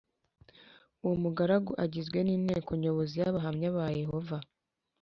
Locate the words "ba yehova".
3.75-4.37